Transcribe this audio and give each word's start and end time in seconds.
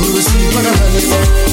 Urusi 0.00 0.38
pagabale 0.54 1.43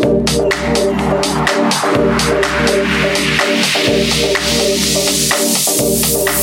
Thank 0.00 0.28
you. 6.28 6.37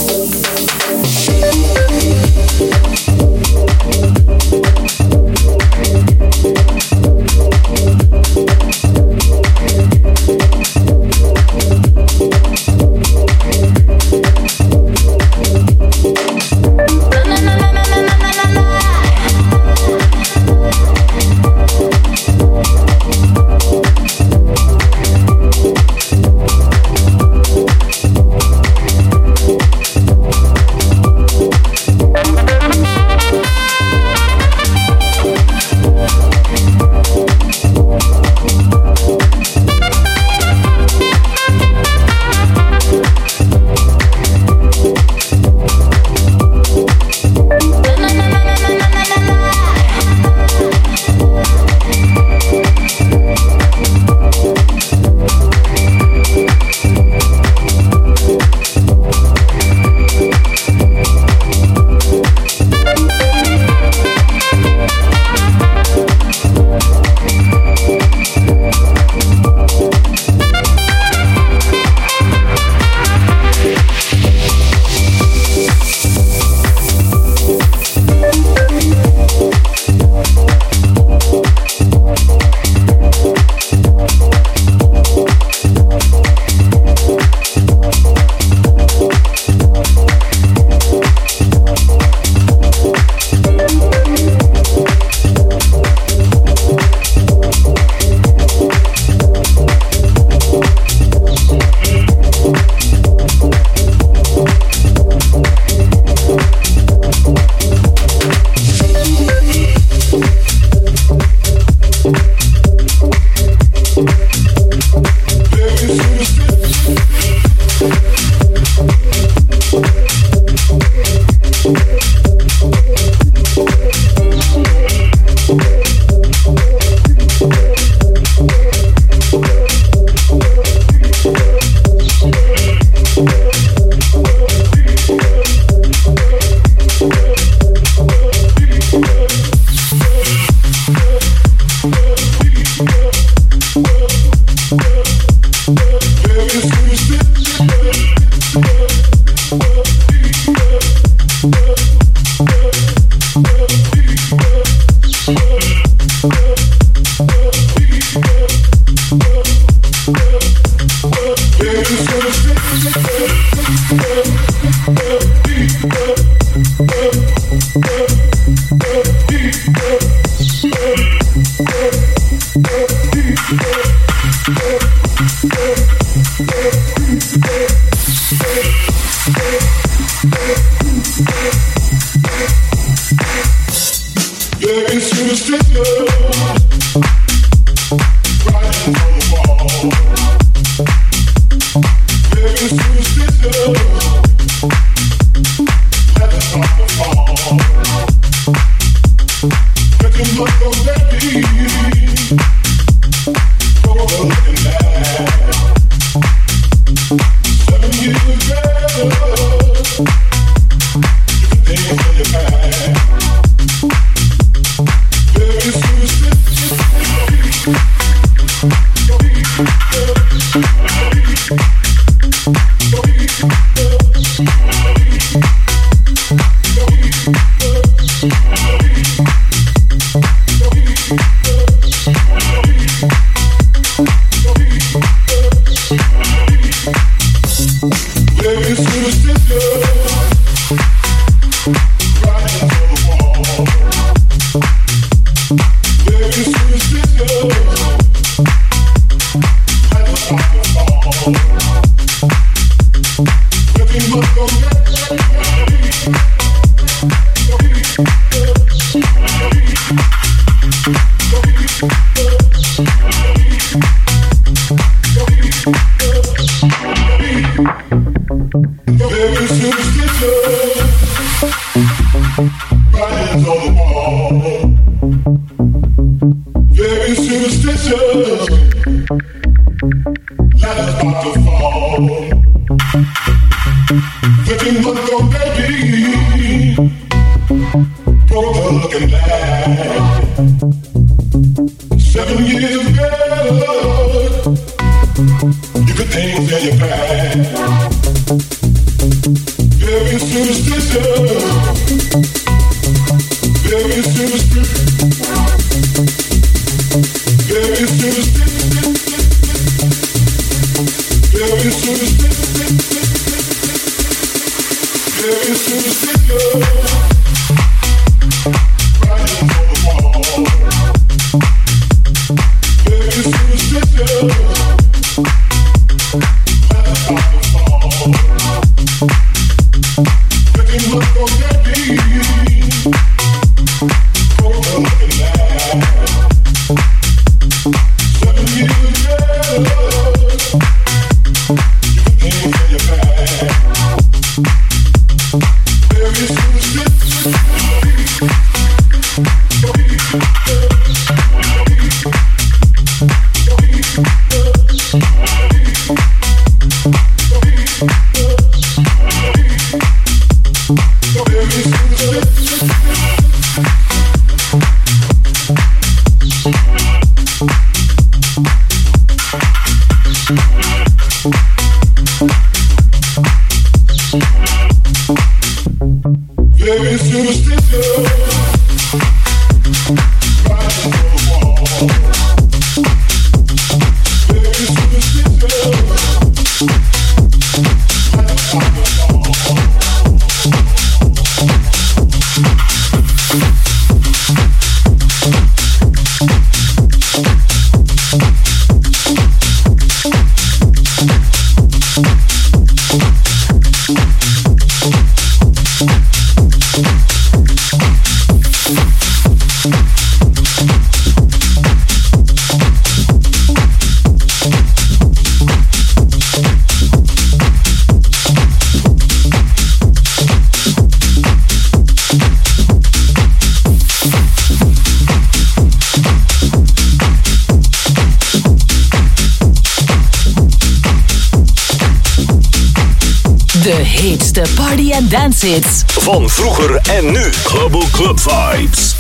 Van 436.00 436.30
vroeger 436.30 436.76
en 436.76 437.12
nu. 437.12 437.32
Global 437.43 437.84
Club 437.91 438.19
Vibes. 438.19 438.95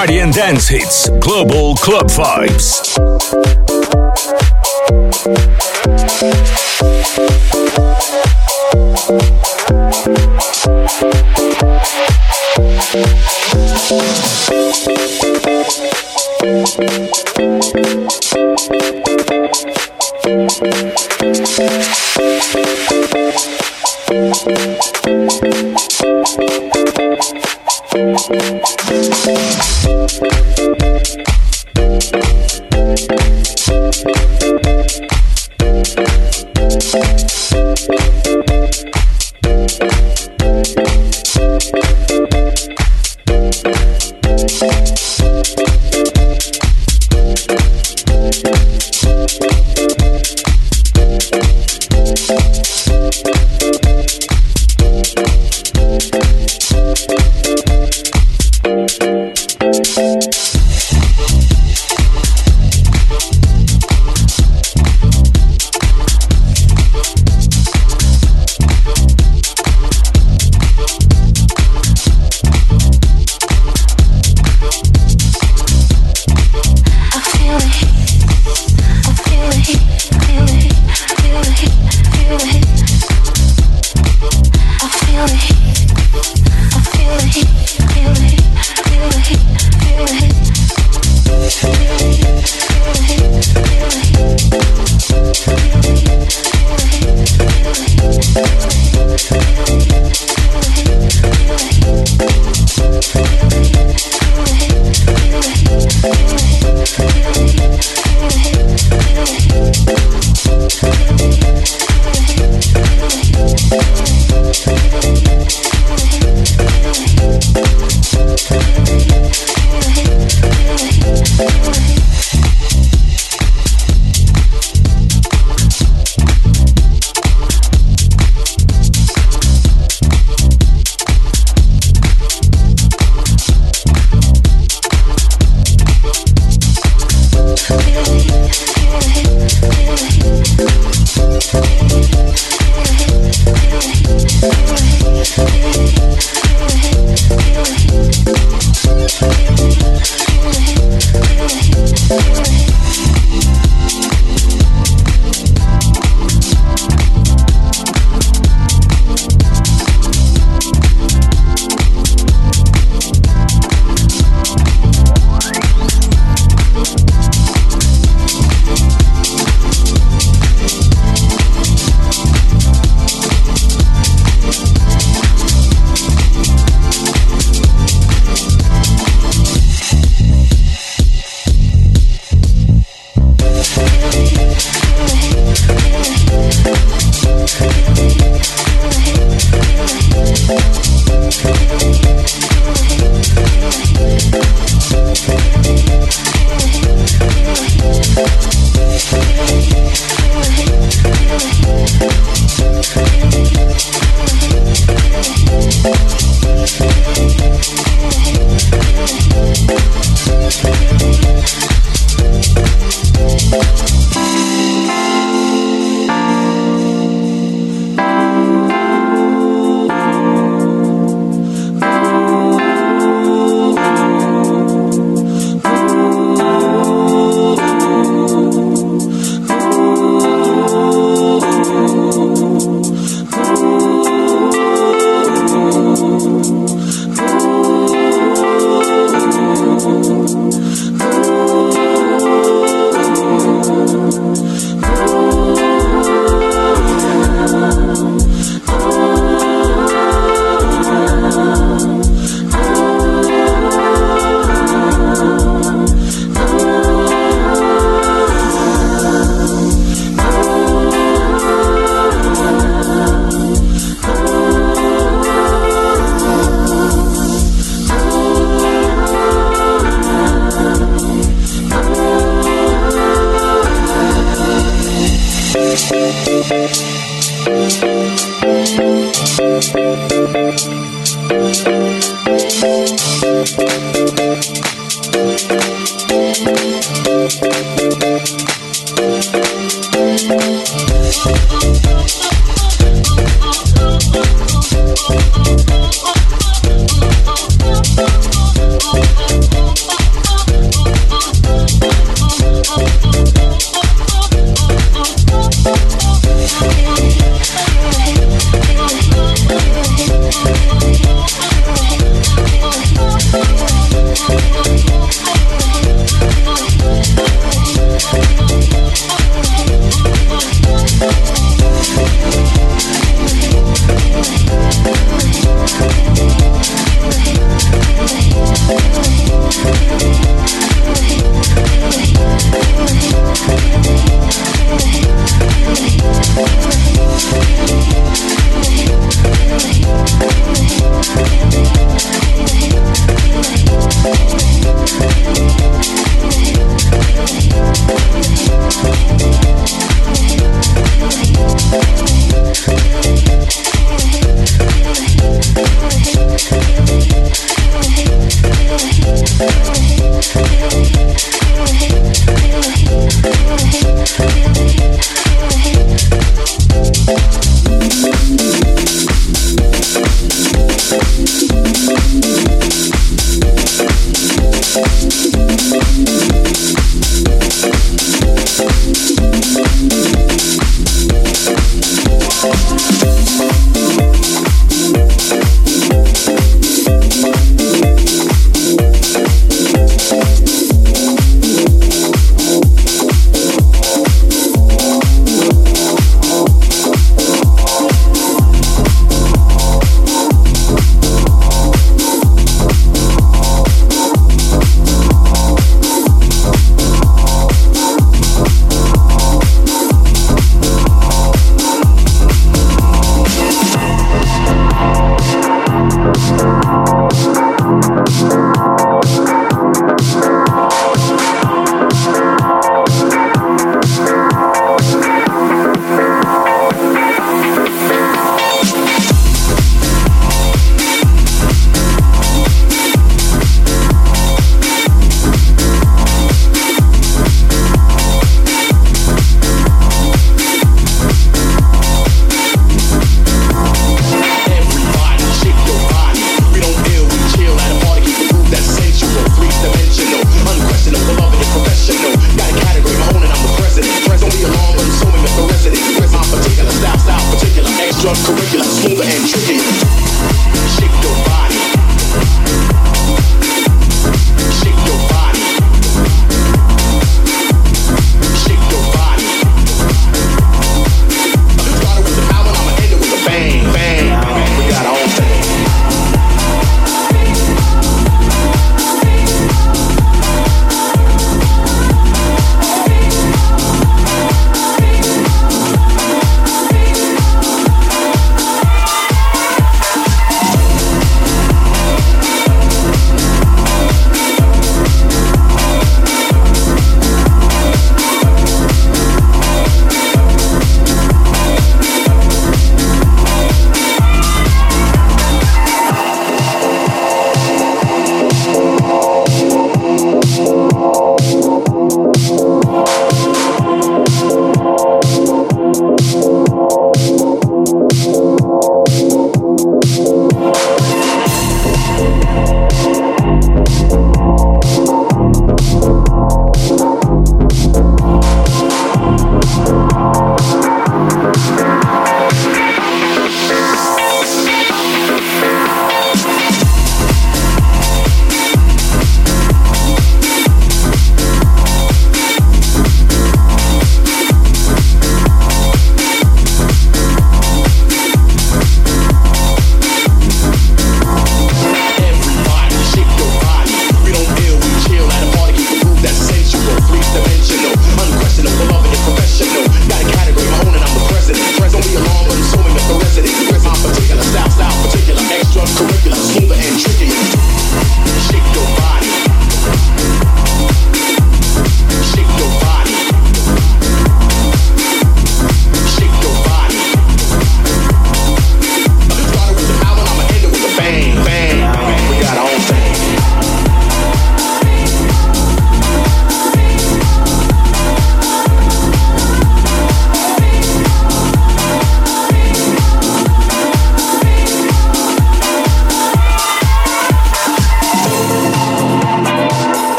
party 0.00 0.20
and 0.20 0.32
dance 0.32 0.66
hits, 0.66 1.10
global 1.20 1.74
club 1.74 2.06
vibes. 2.06 2.96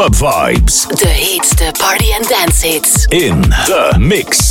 Club 0.00 0.14
Vibes. 0.14 0.86
De 0.86 1.08
heetste 1.08 1.70
party- 1.78 2.12
and 2.12 2.28
dance 2.28 2.66
hits. 2.66 3.04
In 3.08 3.40
the 3.42 3.96
mix. 3.98 4.49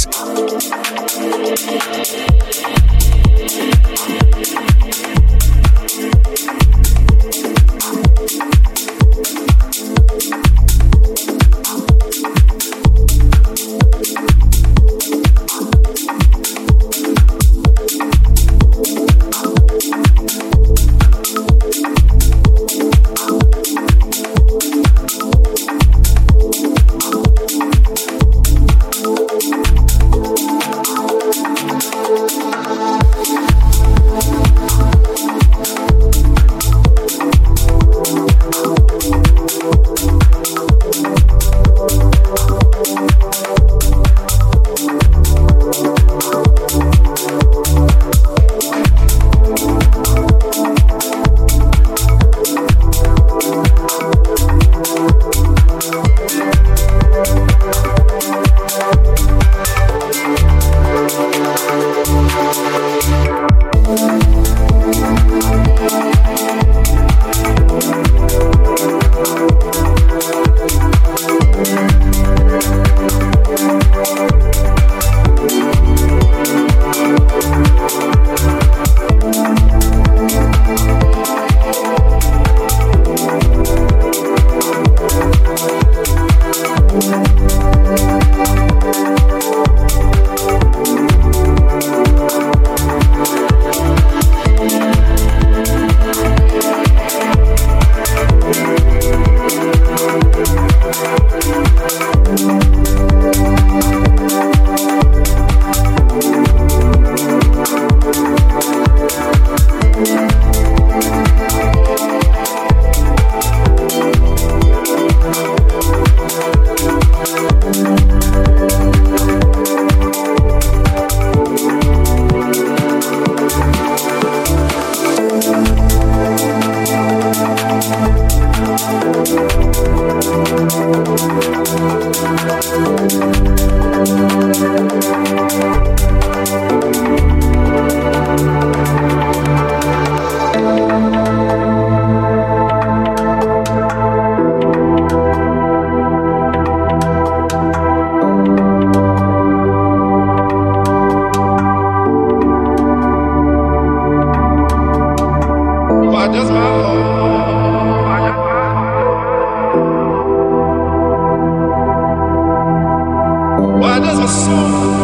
So. 164.30 164.99